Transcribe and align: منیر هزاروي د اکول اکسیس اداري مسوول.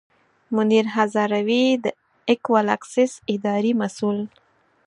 منیر 0.55 0.85
هزاروي 0.95 1.63
د 1.83 1.85
اکول 2.31 2.65
اکسیس 2.77 3.11
اداري 3.33 3.73
مسوول. 3.81 4.19